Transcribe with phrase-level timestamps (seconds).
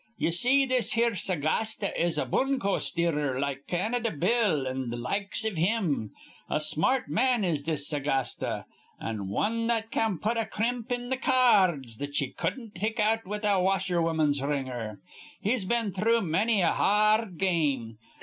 [0.17, 5.45] Ye see, this here Sagasta is a boonco steerer like Canada Bill, an' th' likes
[5.45, 6.09] iv him.
[6.49, 8.65] A smart man is this Sagasta,
[8.99, 12.99] an' wan that can put a crimp in th' ca ards that ye cudden't take
[12.99, 14.99] out with a washerwoman's wringer.
[15.39, 17.99] He's been through manny a ha ard game.